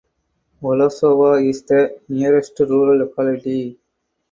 [0.63, 3.77] Volosovo is the nearest rural locality.